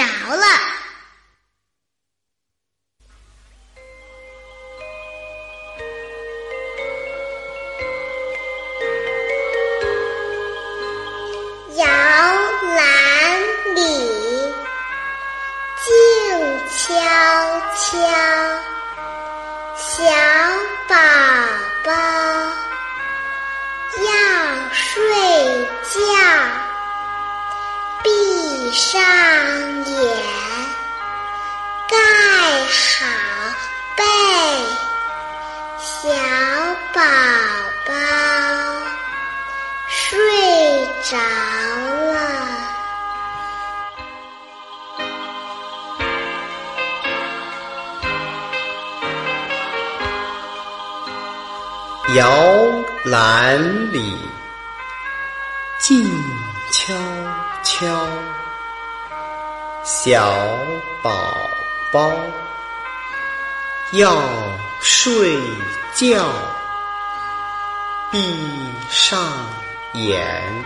[0.00, 0.46] 着了。
[11.76, 12.78] 摇篮
[13.74, 13.78] 里，
[15.84, 15.88] 静
[16.76, 16.88] 悄
[17.76, 17.96] 悄，
[19.76, 19.88] 小
[20.88, 20.94] 宝
[21.84, 21.88] 宝
[24.02, 24.08] 要
[24.72, 24.84] 睡
[25.84, 25.98] 觉，
[28.50, 29.00] 闭上
[29.84, 30.16] 眼，
[31.88, 31.96] 盖
[32.66, 33.06] 好
[33.96, 34.02] 被，
[35.78, 36.10] 小
[36.92, 37.00] 宝
[37.86, 37.94] 宝
[39.88, 40.08] 睡
[41.08, 41.16] 着
[42.12, 42.18] 了。
[52.16, 52.28] 摇
[53.04, 54.18] 篮里，
[55.78, 56.04] 静
[56.72, 56.92] 悄
[57.80, 58.06] 敲，
[59.84, 60.36] 小
[61.02, 61.34] 宝
[61.90, 62.12] 宝
[63.92, 64.22] 要
[64.82, 65.34] 睡
[65.94, 66.30] 觉，
[68.12, 68.36] 闭
[68.90, 69.18] 上
[69.94, 70.64] 眼，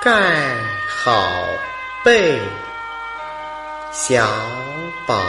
[0.00, 0.56] 盖
[0.88, 1.46] 好
[2.02, 2.40] 被，
[3.92, 4.26] 小
[5.06, 5.22] 宝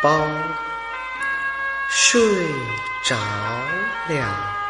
[0.00, 0.24] 宝
[1.88, 2.22] 睡
[3.02, 3.16] 着
[4.06, 4.63] 了。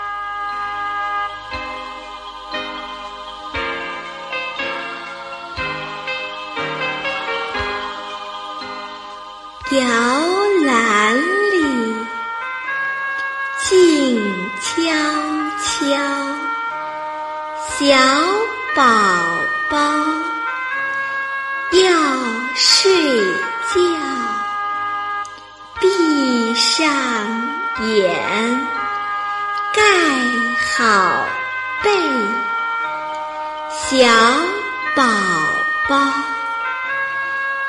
[9.77, 9.85] 摇
[10.65, 11.17] 篮
[11.51, 11.97] 里，
[13.59, 14.73] 静悄
[15.65, 15.85] 悄，
[17.77, 17.97] 小
[18.77, 18.83] 宝
[19.69, 19.77] 宝
[21.73, 21.83] 要
[22.55, 22.93] 睡
[23.75, 23.75] 觉，
[25.81, 26.87] 闭上
[27.97, 28.67] 眼，
[29.75, 29.83] 盖
[30.77, 31.27] 好
[31.83, 31.91] 被，
[33.91, 34.07] 小
[34.95, 35.34] 宝。